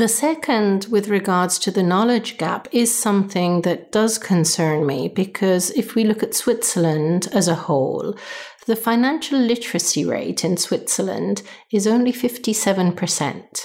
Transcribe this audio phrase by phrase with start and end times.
[0.00, 5.68] The second, with regards to the knowledge gap, is something that does concern me because
[5.72, 8.16] if we look at Switzerland as a whole,
[8.64, 13.62] the financial literacy rate in Switzerland is only 57%,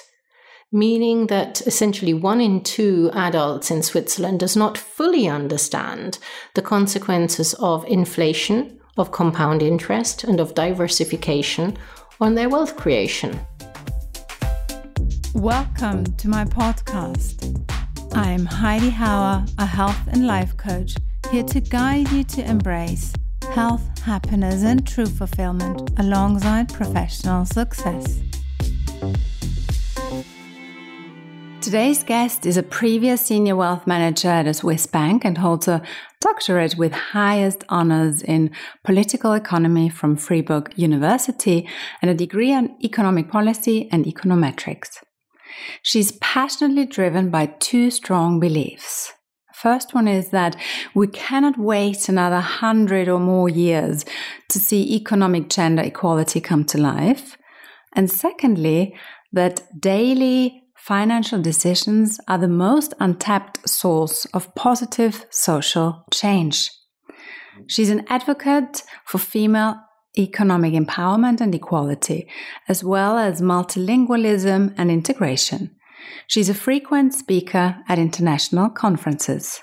[0.73, 6.20] meaning that essentially one in two adults in Switzerland does not fully understand
[6.54, 11.78] the consequences of inflation, of compound interest, and of diversification
[12.20, 13.40] on their wealth creation.
[15.36, 17.44] Welcome to my podcast.
[18.16, 20.95] I'm Heidi Hauer, a health and life coach,
[21.30, 23.12] here to guide you to embrace
[23.52, 28.21] health, happiness, and true fulfillment alongside professional success.
[31.59, 35.81] Today's guest is a previous senior wealth manager at a Swiss bank and holds a
[36.21, 38.52] doctorate with highest honors in
[38.85, 41.67] political economy from Fribourg University
[42.02, 44.99] and a degree in economic policy and econometrics.
[45.81, 49.13] She's passionately driven by two strong beliefs.
[49.53, 50.55] First one is that
[50.93, 54.05] we cannot wait another hundred or more years
[54.49, 57.37] to see economic gender equality come to life.
[57.93, 58.95] And secondly,
[59.31, 66.69] that daily financial decisions are the most untapped source of positive social change.
[67.67, 69.80] She's an advocate for female
[70.18, 72.28] economic empowerment and equality,
[72.68, 75.76] as well as multilingualism and integration.
[76.28, 79.62] She's a frequent speaker at international conferences.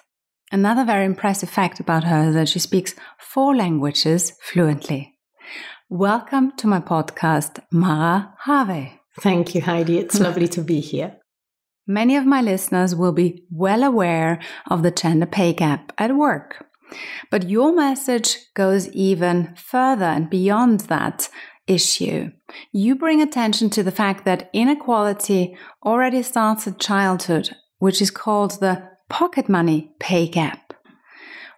[0.51, 5.15] Another very impressive fact about her is that she speaks four languages fluently.
[5.89, 9.01] Welcome to my podcast, Mara Harvey.
[9.21, 9.99] Thank you, Heidi.
[9.99, 11.17] It's lovely to be here.
[11.87, 16.65] Many of my listeners will be well aware of the gender pay gap at work.
[17.31, 21.29] But your message goes even further and beyond that
[21.67, 22.31] issue.
[22.73, 28.61] You bring attention to the fact that inequality already starts at childhood, which is called
[28.61, 30.73] the pocket money pay gap.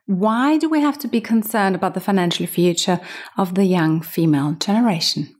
[0.06, 3.00] Why do we have to be concerned about the financial future
[3.38, 5.34] of the young female generation?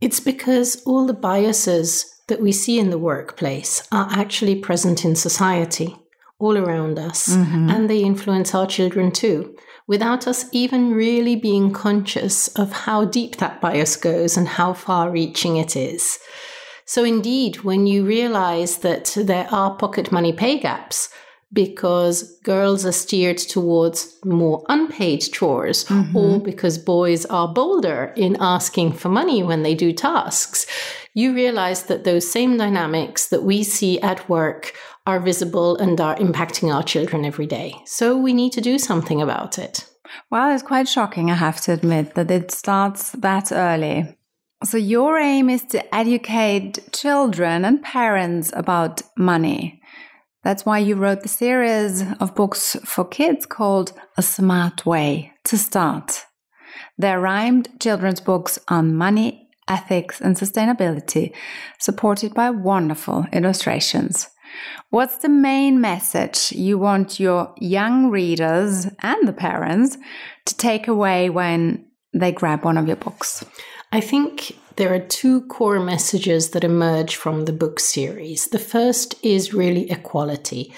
[0.00, 5.14] It's because all the biases that we see in the workplace are actually present in
[5.14, 5.94] society
[6.38, 7.70] all around us, mm-hmm.
[7.70, 9.56] and they influence our children too,
[9.86, 15.10] without us even really being conscious of how deep that bias goes and how far
[15.10, 16.18] reaching it is.
[16.86, 21.08] So, indeed, when you realize that there are pocket money pay gaps,
[21.54, 26.16] because girls are steered towards more unpaid chores mm-hmm.
[26.16, 30.66] or because boys are bolder in asking for money when they do tasks,
[31.14, 34.74] you realize that those same dynamics that we see at work
[35.06, 37.74] are visible and are impacting our children every day.
[37.84, 39.88] So we need to do something about it.
[40.30, 44.16] Well, it's quite shocking, I have to admit, that it starts that early.
[44.62, 49.82] So, your aim is to educate children and parents about money.
[50.42, 55.58] That's why you wrote the series of books for kids called A Smart Way to
[55.58, 56.26] Start.
[56.96, 61.34] They're rhymed children's books on money, ethics, and sustainability,
[61.78, 64.28] supported by wonderful illustrations.
[64.90, 69.96] What's the main message you want your young readers and the parents
[70.46, 73.44] to take away when they grab one of your books?
[73.92, 78.46] I think there are two core messages that emerge from the book series.
[78.46, 80.74] The first is really equality.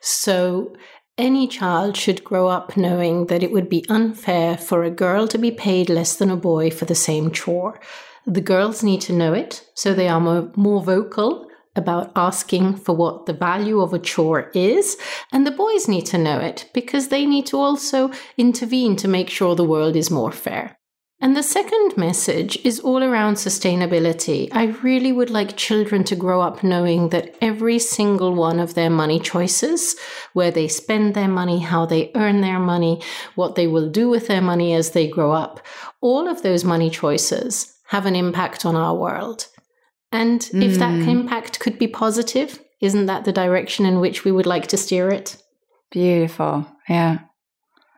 [0.00, 0.74] So,
[1.18, 5.38] any child should grow up knowing that it would be unfair for a girl to
[5.38, 7.80] be paid less than a boy for the same chore.
[8.26, 11.45] The girls need to know it, so they are more, more vocal
[11.76, 14.96] about asking for what the value of a chore is.
[15.32, 19.30] And the boys need to know it because they need to also intervene to make
[19.30, 20.76] sure the world is more fair.
[21.18, 24.50] And the second message is all around sustainability.
[24.52, 28.90] I really would like children to grow up knowing that every single one of their
[28.90, 29.96] money choices,
[30.34, 33.00] where they spend their money, how they earn their money,
[33.34, 35.64] what they will do with their money as they grow up,
[36.02, 39.46] all of those money choices have an impact on our world.
[40.12, 40.62] And mm.
[40.62, 41.08] if that mm.
[41.08, 45.08] impact could be positive, isn't that the direction in which we would like to steer
[45.08, 45.42] it?
[45.90, 46.66] Beautiful.
[46.88, 47.20] Yeah.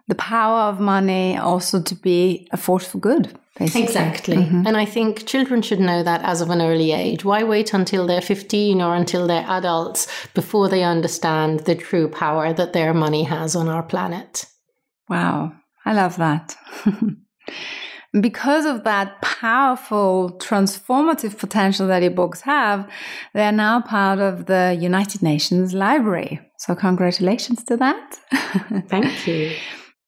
[0.09, 3.39] The power of money also to be a force for good.
[3.59, 3.83] Basically.
[3.83, 4.37] Exactly.
[4.37, 4.67] Mm-hmm.
[4.69, 7.25] And I think children should know that as of an early age.
[7.25, 12.53] Why wait until they're 15 or until they're adults before they understand the true power
[12.53, 14.47] that their money has on our planet?
[15.09, 15.53] Wow.
[15.85, 16.57] I love that.
[18.21, 22.91] because of that powerful transformative potential that ebooks have,
[23.35, 26.41] they are now part of the United Nations Library.
[26.59, 28.19] So, congratulations to that.
[28.89, 29.55] Thank you.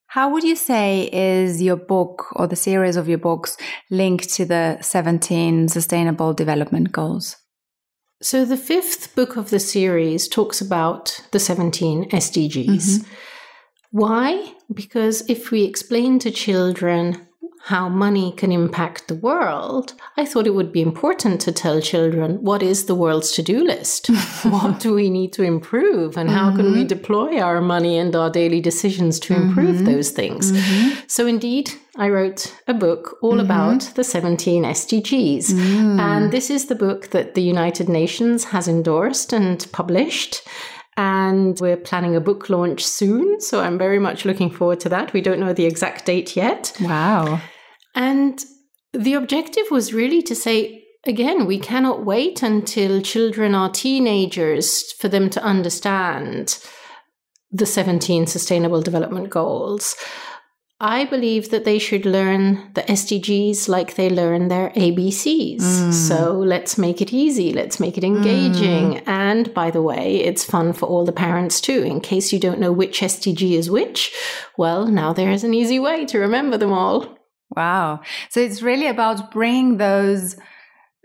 [0.06, 3.56] How would you say is your book or the series of your books
[3.91, 7.37] linked to the 17 Sustainable Development Goals?
[8.23, 12.67] So, the fifth book of the series talks about the 17 SDGs.
[12.67, 13.12] Mm-hmm.
[13.93, 14.55] Why?
[14.73, 17.26] Because if we explain to children
[17.65, 22.43] how money can impact the world, I thought it would be important to tell children
[22.43, 24.07] what is the world's to do list?
[24.43, 26.17] what do we need to improve?
[26.17, 26.57] And how mm-hmm.
[26.57, 26.87] can we mm-hmm.
[26.87, 29.85] deploy our money and our daily decisions to improve mm-hmm.
[29.85, 30.53] those things?
[30.53, 31.01] Mm-hmm.
[31.07, 33.41] So, indeed, I wrote a book all mm-hmm.
[33.41, 35.53] about the 17 SDGs.
[35.53, 36.01] Mm.
[36.01, 40.43] And this is the book that the United Nations has endorsed and published
[41.00, 43.41] and we're planning a book launch soon.
[43.41, 45.14] So I'm very much looking forward to that.
[45.14, 46.76] We don't know the exact date yet.
[46.79, 47.41] Wow.
[47.94, 48.44] And
[48.93, 55.08] the objective was really to say, again, we cannot wait until children are teenagers for
[55.08, 56.62] them to understand
[57.50, 59.97] the 17 Sustainable Development Goals.
[60.82, 65.61] I believe that they should learn the SDGs like they learn their ABCs.
[65.61, 65.93] Mm.
[65.93, 67.53] So let's make it easy.
[67.53, 68.94] Let's make it engaging.
[68.94, 69.03] Mm.
[69.06, 71.82] And by the way, it's fun for all the parents too.
[71.82, 74.11] In case you don't know which SDG is which,
[74.56, 77.19] well, now there is an easy way to remember them all.
[77.55, 78.00] Wow.
[78.31, 80.37] So it's really about bringing those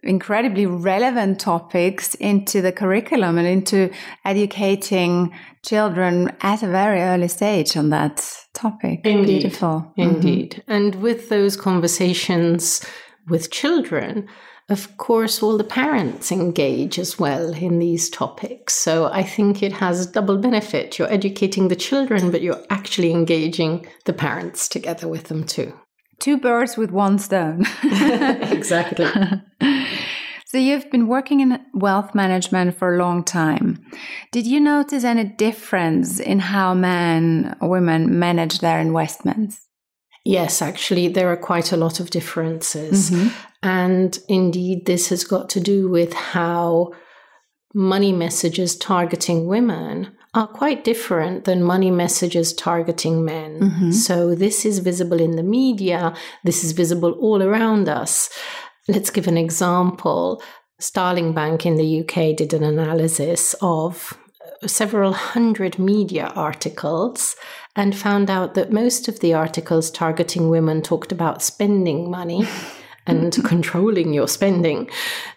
[0.04, 3.92] incredibly relevant topics into the curriculum and into
[4.24, 5.34] educating
[5.66, 9.02] children at a very early stage on that topic.
[9.04, 9.42] Indeed.
[9.42, 9.92] Beautiful.
[9.98, 10.52] Indeed.
[10.52, 10.72] Mm-hmm.
[10.72, 12.86] And with those conversations
[13.28, 14.28] with children,
[14.70, 18.74] of course, all the parents engage as well in these topics.
[18.74, 20.98] So I think it has double benefit.
[20.98, 25.74] You're educating the children, but you're actually engaging the parents together with them too.
[26.18, 27.66] Two birds with one stone.
[27.84, 29.06] exactly.
[30.56, 33.86] so you've been working in wealth management for a long time.
[34.32, 39.68] Did you notice any difference in how men or women manage their investments?
[40.24, 43.12] Yes, actually, there are quite a lot of differences.
[43.12, 43.28] Mm-hmm.
[43.64, 46.94] And indeed, this has got to do with how
[47.74, 53.60] money messages targeting women are quite different than money messages targeting men.
[53.60, 53.92] Mm-hmm.
[53.92, 56.14] So this is visible in the media,
[56.46, 58.30] this is visible all around us.
[58.88, 60.42] Let's give an example.
[60.80, 64.18] Starling Bank in the UK did an analysis of
[64.64, 67.36] uh, several hundred media articles
[67.76, 72.48] and found out that most of the articles targeting women talked about spending money.
[73.08, 74.90] and controlling your spending.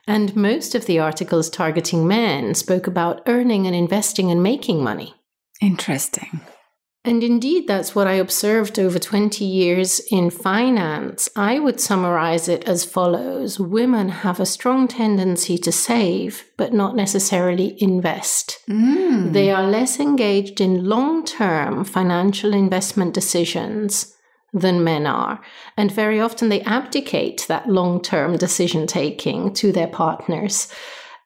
[0.07, 5.15] And most of the articles targeting men spoke about earning and investing and making money.
[5.61, 6.41] Interesting.
[7.09, 11.31] And indeed, that's what I observed over 20 years in finance.
[11.35, 16.95] I would summarize it as follows Women have a strong tendency to save, but not
[16.95, 18.59] necessarily invest.
[18.69, 19.33] Mm.
[19.33, 24.15] They are less engaged in long term financial investment decisions
[24.53, 25.41] than men are.
[25.79, 30.71] And very often they abdicate that long term decision taking to their partners.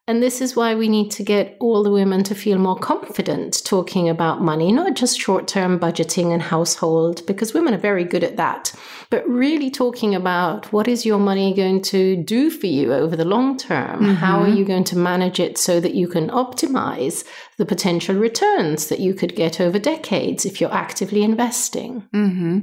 [0.05, 3.63] And this is why we need to get all the women to feel more confident
[3.63, 8.23] talking about money, not just short term budgeting and household, because women are very good
[8.23, 8.73] at that,
[9.09, 13.23] but really talking about what is your money going to do for you over the
[13.23, 14.01] long term?
[14.01, 14.13] Mm-hmm.
[14.15, 17.23] How are you going to manage it so that you can optimize
[17.57, 22.07] the potential returns that you could get over decades if you're actively investing?
[22.13, 22.59] Mm-hmm.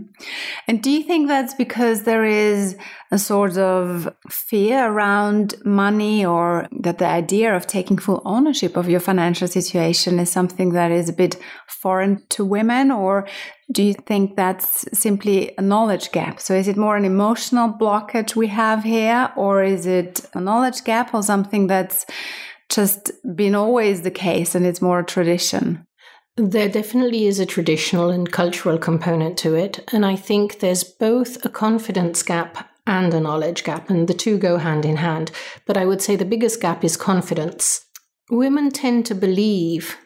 [0.67, 2.77] And do you think that's because there is
[3.13, 8.89] a sort of fear around money or that the idea of taking full ownership of
[8.89, 11.37] your financial situation is something that is a bit
[11.67, 12.91] foreign to women?
[12.91, 13.27] Or
[13.73, 16.41] do you think that's simply a knowledge gap?
[16.41, 20.85] So is it more an emotional blockage we have here, or is it a knowledge
[20.85, 22.07] gap or something that's
[22.71, 25.87] just been always the case and it's more a tradition?
[26.37, 29.81] There definitely is a traditional and cultural component to it.
[29.93, 34.39] And I think there's both a confidence gap and a knowledge gap, and the two
[34.39, 35.31] go hand in hand.
[35.67, 37.85] But I would say the biggest gap is confidence.
[38.31, 39.97] Women tend to believe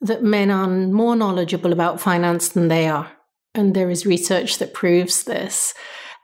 [0.00, 3.12] that men are more knowledgeable about finance than they are.
[3.54, 5.74] And there is research that proves this.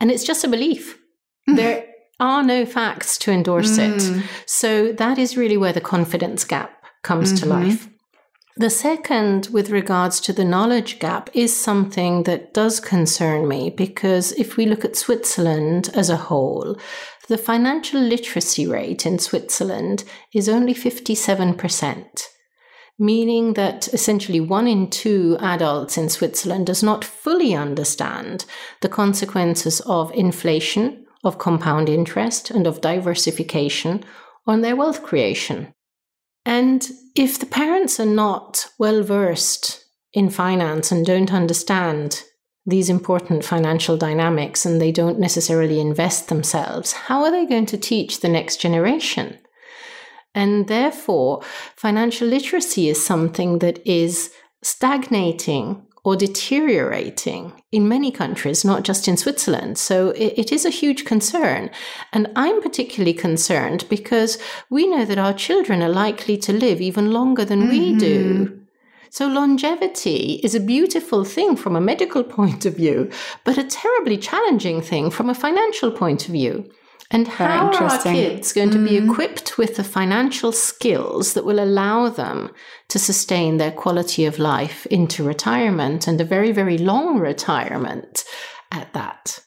[0.00, 0.98] And it's just a belief.
[1.46, 1.86] There
[2.20, 3.96] are no facts to endorse mm.
[3.96, 4.24] it.
[4.46, 7.48] So that is really where the confidence gap comes mm-hmm.
[7.48, 7.88] to life.
[8.56, 14.32] The second, with regards to the knowledge gap, is something that does concern me because
[14.32, 16.76] if we look at Switzerland as a whole,
[17.28, 20.02] the financial literacy rate in Switzerland
[20.34, 22.26] is only 57%
[22.98, 28.44] meaning that essentially one in two adults in Switzerland does not fully understand
[28.80, 34.04] the consequences of inflation, of compound interest, and of diversification
[34.46, 35.72] on their wealth creation.
[36.44, 42.24] And if the parents are not well versed in finance and don't understand
[42.64, 47.78] these important financial dynamics and they don't necessarily invest themselves, how are they going to
[47.78, 49.38] teach the next generation?
[50.34, 51.42] And therefore,
[51.76, 54.32] financial literacy is something that is
[54.62, 59.76] stagnating or deteriorating in many countries, not just in Switzerland.
[59.76, 61.68] So it, it is a huge concern.
[62.14, 64.38] And I'm particularly concerned because
[64.70, 67.70] we know that our children are likely to live even longer than mm-hmm.
[67.70, 68.58] we do.
[69.10, 73.10] So longevity is a beautiful thing from a medical point of view,
[73.44, 76.70] but a terribly challenging thing from a financial point of view.
[77.10, 79.10] And how are our kids going to be mm-hmm.
[79.10, 82.50] equipped with the financial skills that will allow them
[82.88, 88.24] to sustain their quality of life into retirement and a very, very long retirement
[88.70, 89.40] at that?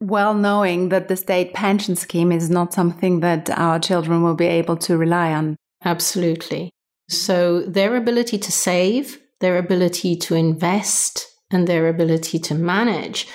[0.00, 4.46] Well, knowing that the state pension scheme is not something that our children will be
[4.46, 5.56] able to rely on.
[5.84, 6.70] Absolutely.
[7.08, 13.28] So, their ability to save, their ability to invest, and their ability to manage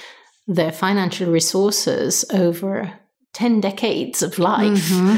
[0.48, 2.94] their financial resources over
[3.38, 5.18] 10 decades of life mm-hmm.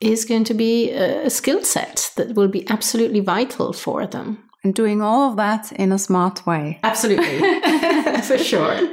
[0.00, 4.38] is going to be a, skill set that will be absolutely vital for them.
[4.62, 6.78] And doing all of that in a smart way.
[6.84, 7.40] Absolutely,
[8.22, 8.88] for sure.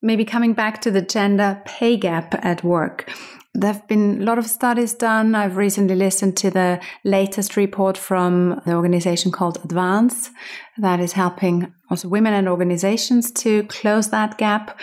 [0.00, 3.12] Maybe coming back to the gender pay gap at work.
[3.52, 5.34] There have been a lot of studies done.
[5.34, 10.30] I've recently listened to the latest report from the organization called Advance
[10.78, 14.78] that is helping also women and organizations to close that gap.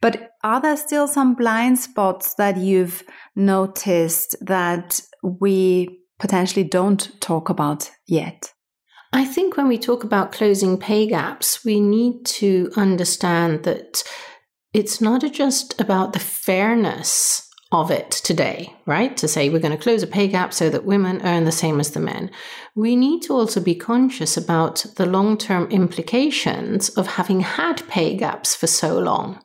[0.00, 3.02] But are there still some blind spots that you've
[3.34, 8.52] noticed that we potentially don't talk about yet?
[9.12, 14.04] I think when we talk about closing pay gaps, we need to understand that
[14.74, 19.16] it's not just about the fairness of it today, right?
[19.16, 21.80] To say we're going to close a pay gap so that women earn the same
[21.80, 22.30] as the men.
[22.74, 28.16] We need to also be conscious about the long term implications of having had pay
[28.16, 29.42] gaps for so long.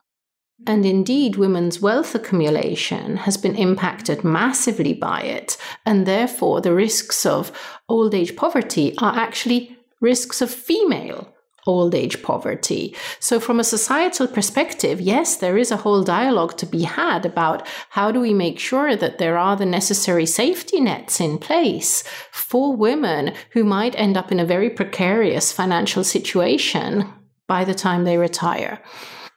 [0.66, 5.58] And indeed, women's wealth accumulation has been impacted massively by it.
[5.86, 7.52] And therefore, the risks of
[7.90, 11.34] old age poverty are actually risks of female
[11.66, 12.96] old age poverty.
[13.20, 17.68] So, from a societal perspective, yes, there is a whole dialogue to be had about
[17.90, 22.76] how do we make sure that there are the necessary safety nets in place for
[22.76, 27.08] women who might end up in a very precarious financial situation
[27.48, 28.82] by the time they retire.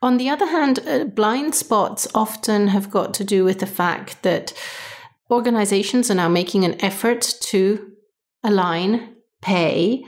[0.02, 4.22] On the other hand, uh, blind spots often have got to do with the fact
[4.22, 4.52] that
[5.30, 7.92] organizations are now making an effort to
[8.44, 10.04] align pay.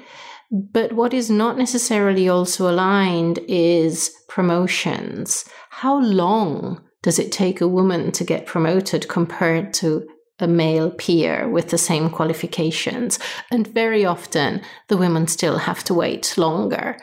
[0.50, 5.44] But what is not necessarily also aligned is promotions.
[5.70, 10.06] How long does it take a woman to get promoted compared to
[10.40, 13.18] a male peer with the same qualifications?
[13.50, 16.96] And very often the women still have to wait longer.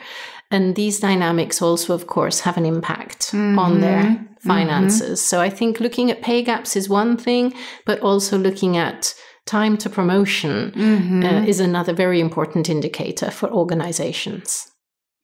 [0.56, 3.60] And these dynamics also, of course, have an impact mm-hmm.
[3.60, 4.48] on their mm-hmm.
[4.48, 5.20] finances.
[5.20, 5.30] Mm-hmm.
[5.30, 7.54] So I think looking at pay gaps is one thing,
[7.86, 9.14] but also looking at
[9.46, 11.24] time to promotion mm-hmm.
[11.24, 14.72] uh, is another very important indicator for organizations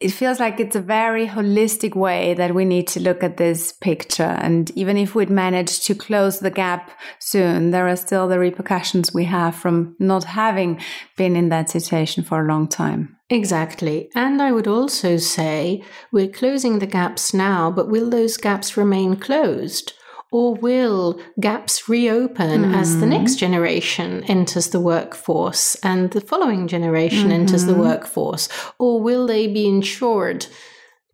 [0.02, 3.72] it feels like it's a very holistic way that we need to look at this
[3.72, 4.36] picture.
[4.42, 9.14] And even if we'd managed to close the gap soon, there are still the repercussions
[9.14, 10.82] we have from not having
[11.18, 13.16] been in that situation for a long time.
[13.30, 14.10] Exactly.
[14.16, 19.16] And I would also say we're closing the gaps now, but will those gaps remain
[19.16, 19.94] closed?
[20.32, 22.74] Or will gaps reopen mm-hmm.
[22.74, 23.40] as the next mm-hmm.
[23.40, 27.42] generation enters the workforce and the following generation mm-hmm.
[27.42, 28.48] enters the workforce?
[28.80, 30.48] Or will they be ensured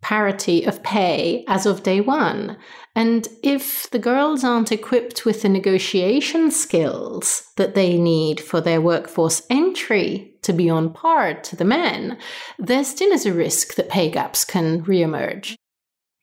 [0.00, 2.56] parity of pay as of day one?
[2.94, 8.80] And if the girls aren't equipped with the negotiation skills that they need for their
[8.80, 12.18] workforce entry to be on par to the men,
[12.58, 15.56] there still is a risk that pay gaps can reemerge.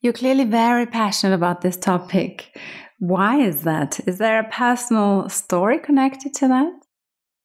[0.02, 2.56] You're clearly very passionate about this topic.
[2.98, 4.00] Why is that?
[4.06, 6.72] Is there a personal story connected to that?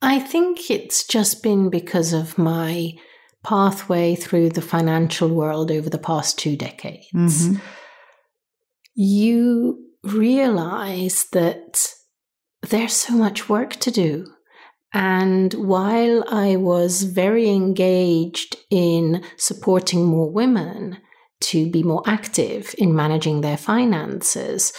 [0.01, 2.93] I think it's just been because of my
[3.43, 7.07] pathway through the financial world over the past two decades.
[7.13, 7.55] Mm-hmm.
[8.95, 11.93] You realize that
[12.61, 14.25] there's so much work to do.
[14.93, 20.97] And while I was very engaged in supporting more women
[21.41, 24.73] to be more active in managing their finances,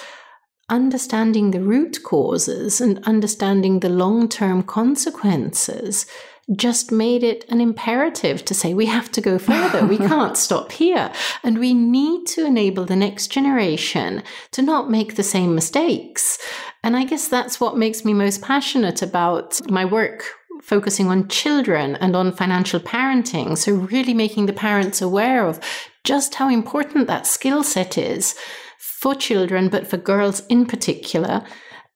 [0.72, 6.06] understanding the root causes and understanding the long term consequences
[6.56, 9.86] just made it an imperative to say we have to go further.
[9.86, 11.12] we can't stop here.
[11.44, 16.38] And we need to enable the next generation to not make the same mistakes.
[16.82, 20.24] And I guess that's what makes me most passionate about my work
[20.62, 23.56] focusing on children and on financial parenting.
[23.56, 25.60] So, really making the parents aware of
[26.04, 28.34] just how important that skill set is
[29.02, 31.42] for children, but for girls in particular,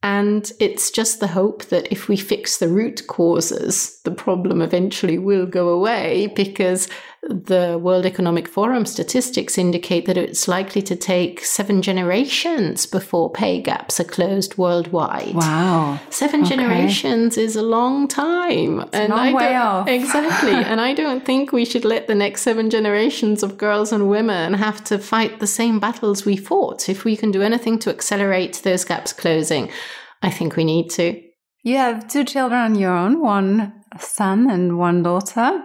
[0.02, 5.18] And it's just the hope that if we fix the root causes, the problem eventually
[5.18, 6.88] will go away because
[7.28, 13.60] the World Economic Forum statistics indicate that it's likely to take seven generations before pay
[13.60, 15.34] gaps are closed worldwide.
[15.34, 15.98] Wow.
[16.10, 16.50] Seven okay.
[16.50, 18.80] generations is a long time.
[18.80, 19.88] It's and a long I way off.
[19.96, 20.52] Exactly.
[20.52, 24.54] and I don't think we should let the next seven generations of girls and women
[24.54, 26.88] have to fight the same battles we fought.
[26.88, 29.70] If we can do anything to accelerate those gaps closing,
[30.22, 31.20] I think we need to.
[31.62, 35.62] You have two children on your own, one son and one daughter,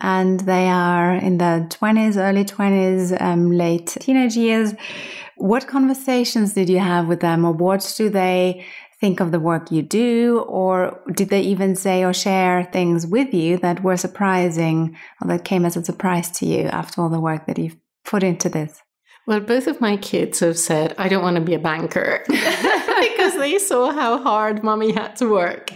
[0.00, 4.74] and they are in their 20s, early 20s, um, late teenage years.
[5.36, 8.66] What conversations did you have with them, or what do they
[9.00, 13.32] think of the work you do, or did they even say or share things with
[13.32, 17.20] you that were surprising or that came as a surprise to you after all the
[17.20, 18.82] work that you've put into this?
[19.26, 22.24] Well, both of my kids have said, I don't want to be a banker.
[23.00, 25.70] because they saw how hard mommy had to work.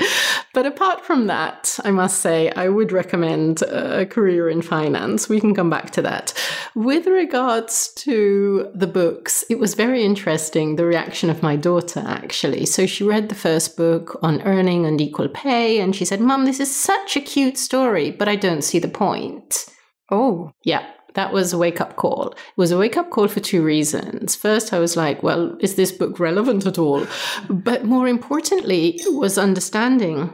[0.55, 5.29] But apart from that, I must say, I would recommend a career in finance.
[5.29, 6.33] We can come back to that.
[6.77, 12.67] With regards to the books, it was very interesting the reaction of my daughter, actually.
[12.67, 16.45] So she read the first book on earning and equal pay, and she said, Mum,
[16.45, 19.67] this is such a cute story, but I don't see the point.
[20.11, 20.53] Oh.
[20.63, 22.33] Yeah that was a wake up call.
[22.33, 24.35] It was a wake up call for two reasons.
[24.35, 27.07] First, I was like, well, is this book relevant at all?
[27.49, 30.33] But more importantly, it was understanding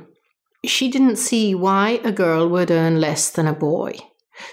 [0.65, 3.95] she didn't see why a girl would earn less than a boy.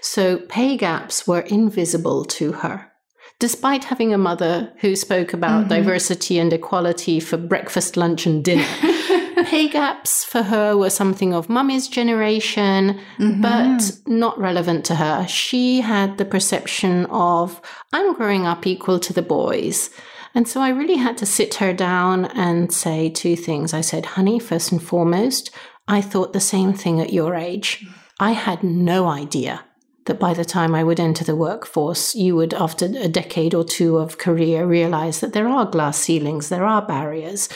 [0.02, 2.92] So pay gaps were invisible to her.
[3.40, 5.70] Despite having a mother who spoke about mm-hmm.
[5.70, 8.66] diversity and equality for breakfast, lunch, and dinner.
[9.46, 13.42] pay gaps for her were something of mummy's generation, mm-hmm.
[13.42, 15.28] but not relevant to her.
[15.28, 17.62] She had the perception of,
[17.94, 19.90] I'm growing up equal to the boys.
[20.34, 23.74] And so I really had to sit her down and say two things.
[23.74, 25.52] I said, honey, first and foremost,
[25.88, 27.88] I thought the same thing at your age.
[28.20, 29.64] I had no idea
[30.06, 33.64] that by the time I would enter the workforce, you would, after a decade or
[33.64, 37.50] two of career, realize that there are glass ceilings, there are barriers.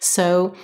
[0.00, 0.54] So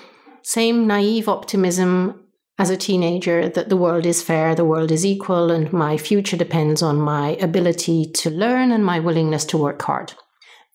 [0.42, 2.20] same naive optimism
[2.58, 6.36] as a teenager that the world is fair, the world is equal, and my future
[6.36, 10.14] depends on my ability to learn and my willingness to work hard.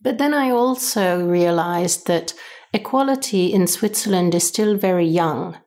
[0.01, 2.33] But then I also realized that
[2.73, 5.57] equality in Switzerland is still very young.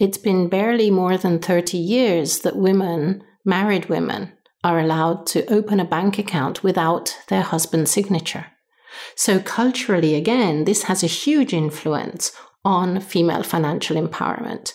[0.00, 4.32] It's been barely more than 30 years that women, married women,
[4.64, 8.46] are allowed to open a bank account without their husband's signature.
[9.14, 12.32] So, culturally, again, this has a huge influence
[12.64, 14.72] on female financial empowerment.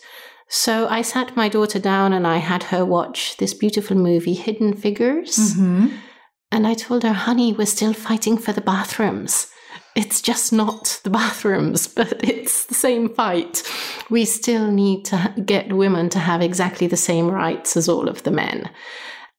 [0.47, 4.75] So I sat my daughter down and I had her watch this beautiful movie, Hidden
[4.75, 5.35] Figures.
[5.37, 5.87] Mm-hmm.
[6.51, 9.47] And I told her, honey, we're still fighting for the bathrooms.
[9.95, 13.63] It's just not the bathrooms, but it's the same fight.
[14.09, 18.23] We still need to get women to have exactly the same rights as all of
[18.23, 18.69] the men.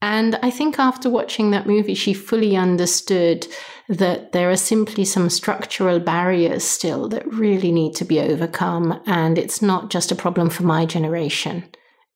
[0.03, 3.47] And I think after watching that movie, she fully understood
[3.89, 9.01] that there are simply some structural barriers still that really need to be overcome.
[9.07, 11.65] And it's not just a problem for my generation,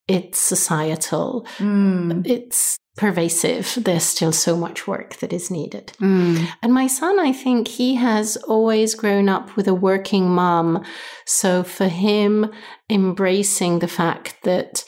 [0.08, 2.26] it's societal, mm.
[2.26, 3.78] it's pervasive.
[3.82, 5.94] There's still so much work that is needed.
[6.00, 6.46] Mm.
[6.62, 10.84] And my son, I think he has always grown up with a working mom.
[11.24, 12.52] So for him,
[12.90, 14.84] embracing the fact that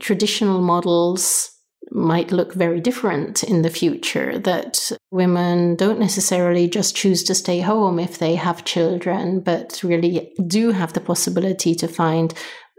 [0.00, 1.52] traditional models
[1.92, 7.60] might look very different in the future, that women don't necessarily just choose to stay
[7.60, 12.34] home if they have children, but really do have the possibility to find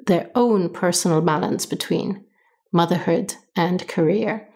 [0.07, 2.25] their own personal balance between
[2.73, 4.48] motherhood and career.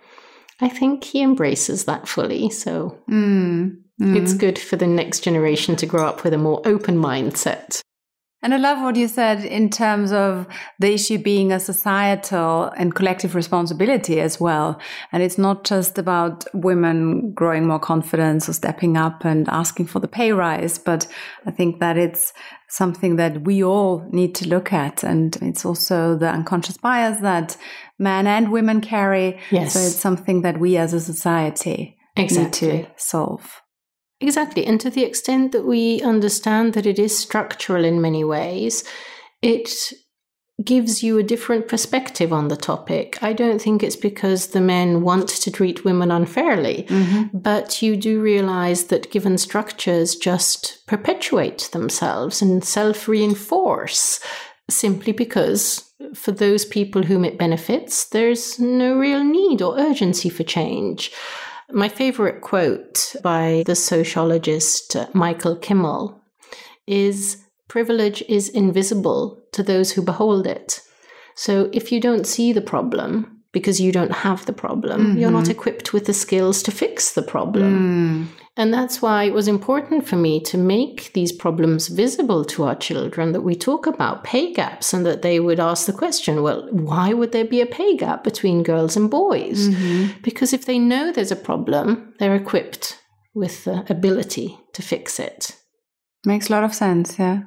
[0.63, 2.49] I think he embraces that fully.
[2.49, 4.15] So mm, mm.
[4.15, 7.82] it's good for the next generation to grow up with a more open mindset.
[8.43, 10.45] And I love what you said in terms of
[10.77, 14.79] the issue being a societal and collective responsibility as well.
[15.13, 20.01] And it's not just about women growing more confidence or stepping up and asking for
[20.01, 21.07] the pay rise, but
[21.45, 22.33] I think that it's
[22.67, 25.03] something that we all need to look at.
[25.03, 27.55] And it's also the unconscious bias that
[27.97, 29.39] men and women carry.
[29.51, 29.73] Yes.
[29.73, 32.67] So it's something that we as a society exactly.
[32.67, 33.62] need to solve.
[34.23, 34.65] Exactly.
[34.65, 38.85] And to the extent that we understand that it is structural in many ways,
[39.41, 39.69] it
[40.63, 43.21] gives you a different perspective on the topic.
[43.21, 47.37] I don't think it's because the men want to treat women unfairly, mm-hmm.
[47.37, 54.21] but you do realize that given structures just perpetuate themselves and self reinforce
[54.69, 60.43] simply because for those people whom it benefits, there's no real need or urgency for
[60.43, 61.11] change.
[61.71, 66.21] My favorite quote by the sociologist uh, Michael Kimmel
[66.85, 70.81] is privilege is invisible to those who behold it.
[71.35, 75.19] So if you don't see the problem because you don't have the problem, mm-hmm.
[75.19, 78.27] you're not equipped with the skills to fix the problem.
[78.27, 78.43] Mm.
[78.55, 82.75] And that's why it was important for me to make these problems visible to our
[82.75, 86.67] children that we talk about pay gaps and that they would ask the question, well,
[86.71, 89.69] why would there be a pay gap between girls and boys?
[89.69, 90.19] Mm-hmm.
[90.21, 92.99] Because if they know there's a problem, they're equipped
[93.33, 95.57] with the ability to fix it.
[96.25, 97.43] Makes a lot of sense, yeah.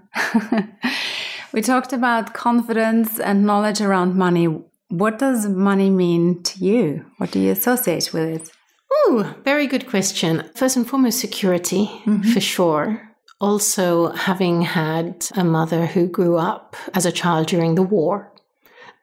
[1.53, 4.49] we talked about confidence and knowledge around money.
[4.89, 7.07] What does money mean to you?
[7.19, 8.53] What do you associate with it?
[8.93, 10.49] Oh, very good question.
[10.55, 12.23] First and foremost, security, mm-hmm.
[12.23, 13.03] for sure.
[13.41, 18.33] Also, having had a mother who grew up as a child during the war,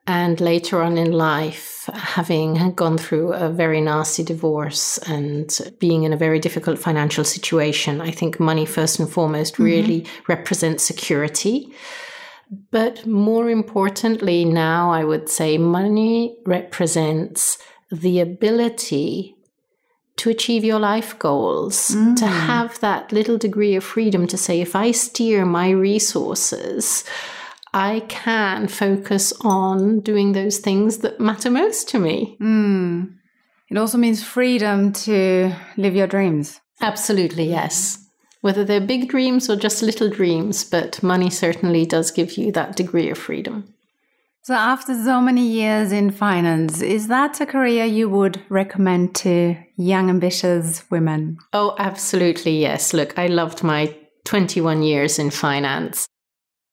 [0.08, 6.12] and later on in life, having gone through a very nasty divorce and being in
[6.12, 9.64] a very difficult financial situation, I think money, first and foremost, mm-hmm.
[9.64, 11.74] really represents security.
[12.72, 17.58] But more importantly, now I would say money represents
[17.92, 19.36] the ability
[20.18, 22.16] to achieve your life goals, mm.
[22.18, 27.04] to have that little degree of freedom to say, if I steer my resources,
[27.74, 32.38] I can focus on doing those things that matter most to me.
[32.40, 33.16] Mm.
[33.70, 36.62] It also means freedom to live your dreams.
[36.80, 38.03] Absolutely, yes.
[38.44, 42.76] Whether they're big dreams or just little dreams, but money certainly does give you that
[42.76, 43.74] degree of freedom.
[44.42, 49.56] So, after so many years in finance, is that a career you would recommend to
[49.78, 51.38] young, ambitious women?
[51.54, 52.94] Oh, absolutely, yes.
[52.94, 56.06] Look, I loved my 21 years in finance.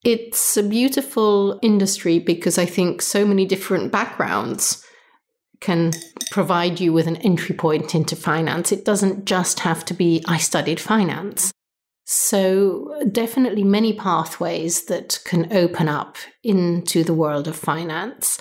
[0.02, 4.84] It's a beautiful industry because I think so many different backgrounds
[5.60, 5.92] can
[6.32, 8.72] provide you with an entry point into finance.
[8.72, 11.52] It doesn't just have to be, I studied finance.
[12.12, 18.40] So, definitely many pathways that can open up into the world of finance.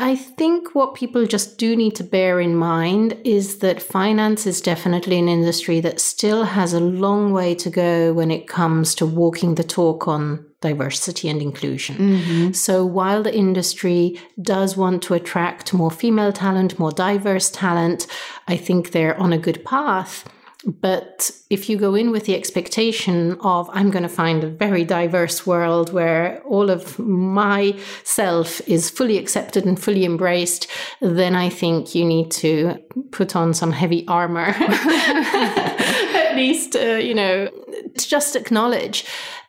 [0.00, 4.60] I think what people just do need to bear in mind is that finance is
[4.60, 9.06] definitely an industry that still has a long way to go when it comes to
[9.06, 11.96] walking the talk on diversity and inclusion.
[11.96, 12.52] Mm-hmm.
[12.52, 18.08] So while the industry does want to attract more female talent, more diverse talent,
[18.48, 20.28] I think they're on a good path.
[20.66, 24.84] But if you go in with the expectation of, I'm going to find a very
[24.84, 30.66] diverse world where all of my self is fully accepted and fully embraced,
[31.00, 34.54] then I think you need to put on some heavy armor.
[34.58, 37.48] At least, uh, you know,
[37.96, 39.04] to just acknowledge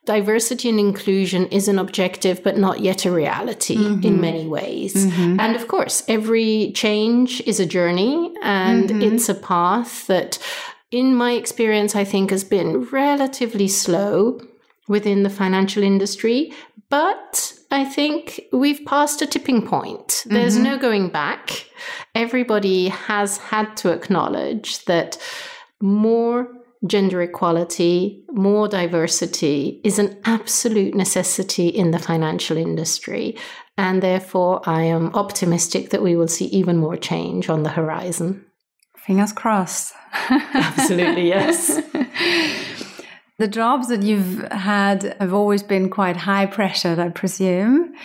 [0.06, 4.06] diversity and inclusion is an objective, but not yet a reality mm-hmm.
[4.06, 4.94] in many ways.
[4.94, 5.40] Mm-hmm.
[5.40, 9.02] And of course, every change is a journey and mm-hmm.
[9.02, 10.40] it's a path that
[10.92, 14.42] in my experience, I think has been relatively slow
[14.88, 16.54] within the financial industry.
[16.90, 20.24] But I think we've passed a tipping point.
[20.26, 20.64] There's mm-hmm.
[20.64, 21.66] no going back.
[22.16, 25.18] Everybody has had to acknowledge that
[25.82, 26.48] more
[26.86, 33.36] gender equality, more diversity is an absolute necessity in the financial industry.
[33.78, 38.47] And therefore, I am optimistic that we will see even more change on the horizon.
[39.08, 39.94] Fingers crossed.
[40.30, 41.78] Absolutely, yes.
[43.40, 47.96] the jobs that you've had have always been quite high pressured, I presume.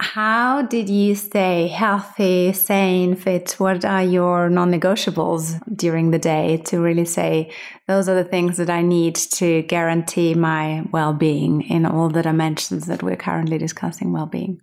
[0.00, 3.54] How did you stay healthy, sane, fit?
[3.58, 7.52] What are your non negotiables during the day to really say,
[7.86, 12.22] those are the things that I need to guarantee my well being in all the
[12.22, 14.60] dimensions that we're currently discussing well being?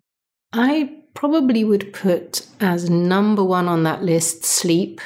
[0.51, 4.99] I probably would put as number one on that list sleep.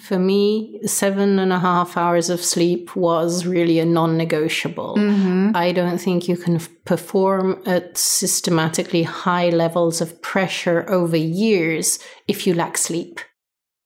[0.00, 4.94] For me, seven and a half hours of sleep was really a non negotiable.
[4.96, 5.50] Mm-hmm.
[5.54, 12.46] I don't think you can perform at systematically high levels of pressure over years if
[12.46, 13.20] you lack sleep.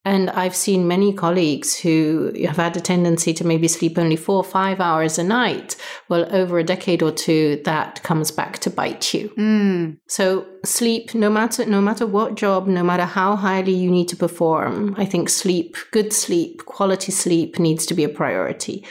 [0.05, 4.39] And I've seen many colleagues who have had a tendency to maybe sleep only four
[4.39, 5.77] or five hours a night.
[6.09, 9.29] Well, over a decade or two, that comes back to bite you.
[9.39, 9.99] Mm.
[10.09, 14.17] So sleep, no matter no matter what job, no matter how highly you need to
[14.17, 18.85] perform, I think sleep, good sleep, quality sleep needs to be a priority.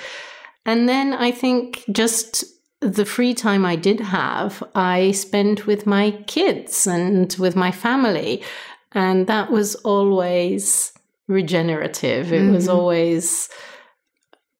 [0.65, 2.45] And then I think just
[2.79, 8.43] the free time I did have, I spent with my kids and with my family.
[8.93, 10.93] And that was always
[11.27, 12.31] regenerative.
[12.31, 12.53] It mm-hmm.
[12.53, 13.49] was always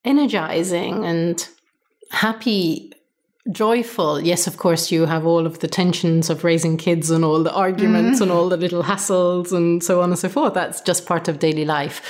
[0.04, 1.48] energizing and
[2.12, 2.92] happy
[3.52, 4.22] joyful.
[4.22, 7.54] Yes, of course, you have all of the tensions of raising kids and all the
[7.54, 8.24] arguments mm.
[8.24, 10.54] and all the little hassles and so on and so forth.
[10.54, 12.02] That's just part of daily life.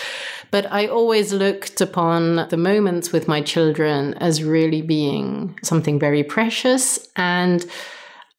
[0.52, 6.24] But I always looked upon the moments with my children as really being something very
[6.24, 7.08] precious.
[7.16, 7.66] And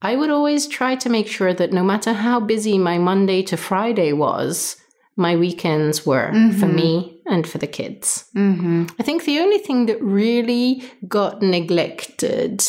[0.02, 3.56] I would always try to make sure that no matter how busy my Monday to
[3.56, 4.76] Friday was,
[5.16, 6.58] my weekends were mm-hmm.
[6.58, 8.24] for me and for the kids.
[8.36, 8.86] Mm-hmm.
[8.98, 12.64] I think the only thing that really got neglected,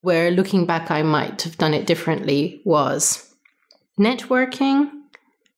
[0.00, 3.34] where looking back I might have done it differently, was
[3.98, 4.90] networking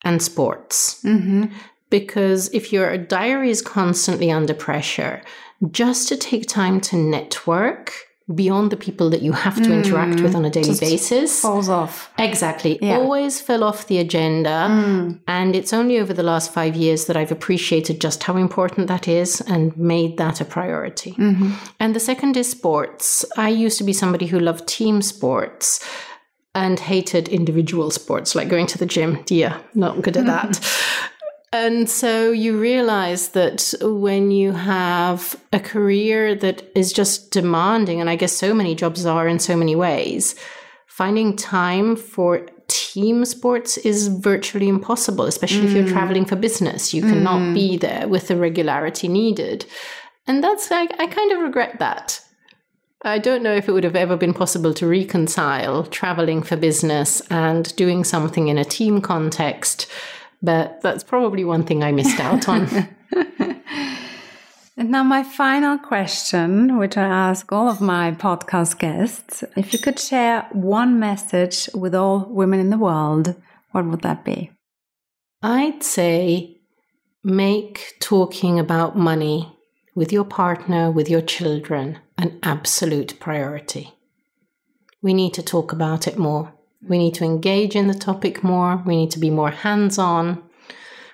[0.03, 1.03] and sports.
[1.05, 1.47] Mm-hmm.
[1.91, 5.23] Because if your diary is constantly under pressure,
[5.71, 7.93] just to take time to network
[8.35, 9.83] beyond the people that you have to mm.
[9.83, 12.97] interact with on a daily Just basis falls off exactly yeah.
[12.97, 15.21] always fell off the agenda mm.
[15.27, 19.09] and it's only over the last five years that i've appreciated just how important that
[19.09, 21.53] is and made that a priority mm-hmm.
[21.81, 25.85] and the second is sports i used to be somebody who loved team sports
[26.55, 30.61] and hated individual sports like going to the gym yeah not good at that
[31.53, 38.09] And so you realize that when you have a career that is just demanding, and
[38.09, 40.35] I guess so many jobs are in so many ways,
[40.87, 45.65] finding time for team sports is virtually impossible, especially mm.
[45.67, 45.93] if you're mm.
[45.93, 46.95] traveling for business.
[46.95, 47.55] You cannot mm.
[47.55, 49.67] be there with the regularity needed.
[50.27, 52.21] And that's like, I kind of regret that.
[53.05, 57.21] I don't know if it would have ever been possible to reconcile traveling for business
[57.29, 59.91] and doing something in a team context
[60.43, 62.69] but that's probably one thing I missed out on.
[64.77, 69.79] and now, my final question, which I ask all of my podcast guests if you
[69.79, 73.35] could share one message with all women in the world,
[73.71, 74.51] what would that be?
[75.43, 76.61] I'd say
[77.25, 79.57] make talking about money
[79.95, 83.93] with your partner, with your children, an absolute priority.
[85.03, 86.55] We need to talk about it more.
[86.89, 88.83] We need to engage in the topic more.
[88.85, 90.43] We need to be more hands on.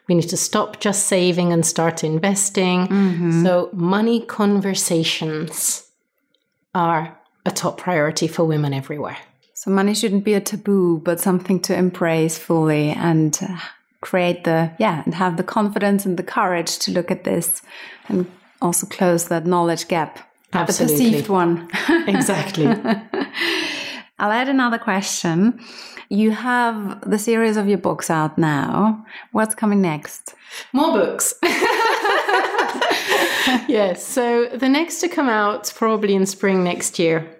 [0.09, 2.89] We need to stop just saving and start investing.
[2.89, 3.45] Mm-hmm.
[3.45, 5.87] So, money conversations
[6.75, 9.19] are a top priority for women everywhere.
[9.53, 13.59] So, money shouldn't be a taboo, but something to embrace fully and uh,
[14.01, 17.61] create the, yeah, and have the confidence and the courage to look at this
[18.09, 18.31] and
[18.63, 20.21] also close that knowledge gap.
[20.55, 20.97] Absolutely.
[20.97, 21.69] The perceived one.
[22.07, 22.67] exactly.
[24.19, 25.61] I'll add another question.
[26.09, 29.05] You have the series of your books out now.
[29.33, 30.35] What's coming next?
[30.73, 31.35] More books.
[33.69, 34.07] yes.
[34.07, 37.38] So the next to come out probably in spring next year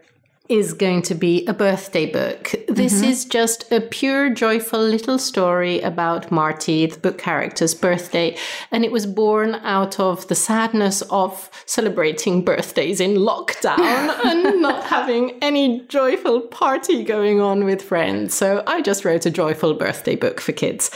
[0.49, 2.55] is going to be a birthday book.
[2.69, 3.11] This mm-hmm.
[3.11, 8.35] is just a pure, joyful little story about Marty, the book character's birthday.
[8.71, 13.79] And it was born out of the sadness of celebrating birthdays in lockdown
[14.25, 18.35] and not having any joyful party going on with friends.
[18.35, 20.91] So I just wrote a joyful birthday book for kids.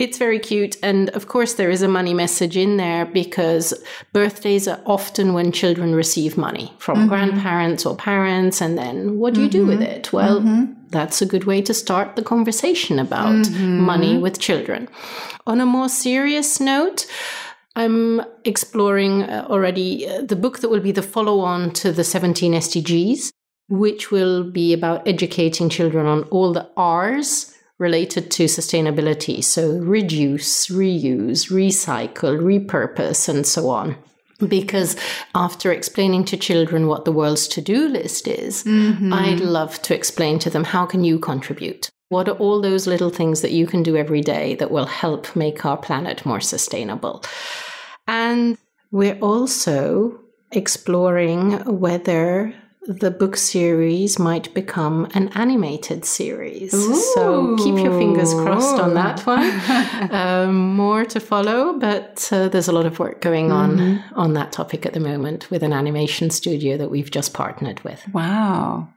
[0.00, 0.76] It's very cute.
[0.82, 3.72] And of course, there is a money message in there because
[4.12, 7.08] birthdays are often when children receive money from mm-hmm.
[7.08, 9.90] grandparents or parents and then what do you do with mm-hmm.
[9.90, 10.12] it?
[10.12, 10.72] Well, mm-hmm.
[10.88, 13.80] that's a good way to start the conversation about mm-hmm.
[13.80, 14.88] money with children.
[15.46, 17.06] On a more serious note,
[17.76, 22.04] I'm exploring uh, already uh, the book that will be the follow on to the
[22.04, 23.30] 17 SDGs,
[23.68, 29.44] which will be about educating children on all the R's related to sustainability.
[29.44, 33.96] So, reduce, reuse, recycle, repurpose, and so on
[34.48, 34.96] because
[35.34, 39.12] after explaining to children what the world's to-do list is mm-hmm.
[39.12, 43.10] i'd love to explain to them how can you contribute what are all those little
[43.10, 47.22] things that you can do every day that will help make our planet more sustainable
[48.06, 48.58] and
[48.90, 50.20] we're also
[50.52, 52.54] exploring whether
[52.86, 56.72] the book series might become an animated series.
[56.74, 56.94] Ooh.
[57.14, 60.10] So keep your fingers crossed on that one.
[60.12, 64.18] um, more to follow, but uh, there's a lot of work going on mm-hmm.
[64.18, 68.06] on that topic at the moment with an animation studio that we've just partnered with.
[68.12, 68.88] Wow.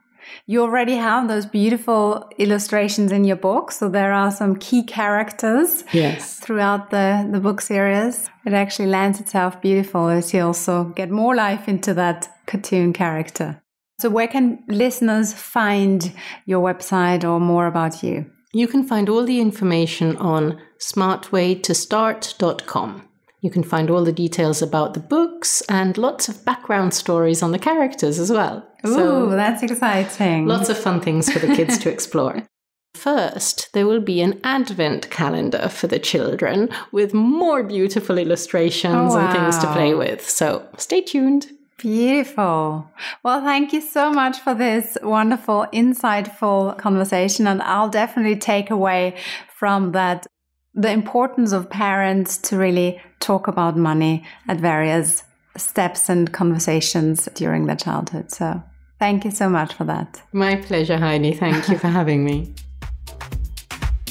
[0.46, 3.72] You already have those beautiful illustrations in your book.
[3.72, 6.38] So there are some key characters yes.
[6.38, 8.28] throughout the, the book series.
[8.46, 13.60] It actually lends itself beautiful as you also get more life into that cartoon character.
[14.00, 16.10] So, where can listeners find
[16.46, 18.24] your website or more about you?
[18.54, 23.08] You can find all the information on smartwaytostart.com.
[23.42, 27.52] You can find all the details about the books and lots of background stories on
[27.52, 28.66] the characters as well.
[28.86, 30.46] Ooh, so, that's exciting.
[30.46, 32.44] Lots of fun things for the kids to explore.
[32.94, 39.16] First, there will be an advent calendar for the children with more beautiful illustrations oh,
[39.16, 39.26] wow.
[39.26, 40.26] and things to play oh, with.
[40.26, 41.50] So stay tuned.
[41.80, 42.90] Beautiful.
[43.22, 47.46] Well, thank you so much for this wonderful, insightful conversation.
[47.46, 49.16] And I'll definitely take away
[49.48, 50.26] from that
[50.74, 55.24] the importance of parents to really talk about money at various
[55.56, 58.30] steps and conversations during their childhood.
[58.30, 58.62] So
[58.98, 60.22] thank you so much for that.
[60.32, 61.32] My pleasure, Heidi.
[61.32, 62.54] Thank you for having me.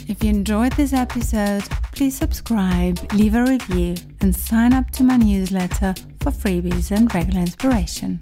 [0.07, 5.17] If you enjoyed this episode, please subscribe, leave a review, and sign up to my
[5.17, 8.19] newsletter for freebies and regular inspiration.